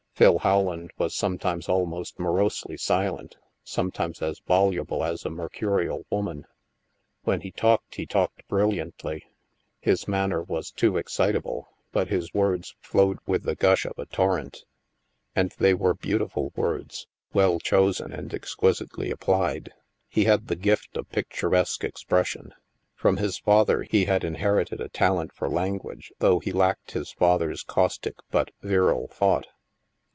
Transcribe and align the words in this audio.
Phil 0.15 0.37
How 0.37 0.59
land 0.59 0.91
was 0.99 1.15
sometimes 1.15 1.67
almost 1.67 2.19
morosely 2.19 2.77
silent, 2.77 3.37
some 3.63 3.89
times 3.89 4.21
as 4.21 4.37
voluble 4.47 5.03
as 5.03 5.25
a 5.25 5.31
mercurial 5.31 6.05
woman. 6.11 6.45
When 7.23 7.41
he 7.41 7.49
talked, 7.49 7.95
he 7.95 8.05
talked 8.05 8.47
brilliantly. 8.47 9.25
His 9.79 10.07
manner 10.07 10.43
was 10.43 10.69
too 10.69 10.95
excitable, 10.95 11.69
but 11.91 12.09
his 12.09 12.35
words 12.35 12.75
flowed 12.81 13.17
with 13.25 13.41
the 13.45 13.55
gush 13.55 13.83
of 13.83 13.97
a 13.97 14.05
torrent. 14.05 14.63
And 15.35 15.55
they 15.57 15.73
were 15.73 15.95
beautiful 15.95 16.53
words, 16.55 17.07
well 17.33 17.59
chosen 17.59 18.13
and 18.13 18.31
exquisitely 18.31 19.09
applied. 19.09 19.73
He 20.07 20.25
had 20.25 20.49
the 20.49 20.55
gift 20.55 20.97
of 20.97 21.09
picturesque 21.09 21.83
expression. 21.83 22.53
From 22.93 23.17
his 23.17 23.39
father 23.39 23.81
he 23.89 24.05
had 24.05 24.23
in 24.23 24.35
herited 24.35 24.81
a 24.81 24.89
talent 24.89 25.33
for 25.33 25.49
language, 25.49 26.13
though 26.19 26.37
he 26.37 26.51
lacked 26.51 26.91
his 26.91 27.11
father's 27.11 27.63
caustic, 27.63 28.13
but 28.29 28.51
virile, 28.61 29.07
thought. 29.07 29.47